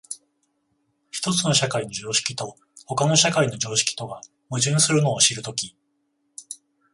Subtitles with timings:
[1.11, 2.57] 一つの社会の常識と
[2.87, 5.77] 他の社会の常識とが矛盾するのを知るとき、